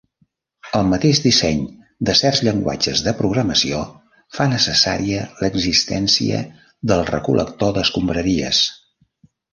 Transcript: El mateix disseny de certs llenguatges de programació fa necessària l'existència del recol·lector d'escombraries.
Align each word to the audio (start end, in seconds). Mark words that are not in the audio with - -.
El 0.77 0.85
mateix 0.91 1.19
disseny 1.25 1.59
de 2.09 2.15
certs 2.19 2.39
llenguatges 2.47 3.03
de 3.09 3.13
programació 3.19 3.81
fa 4.39 4.47
necessària 4.55 5.27
l'existència 5.43 6.41
del 6.93 7.05
recol·lector 7.15 7.77
d'escombraries. 7.77 8.67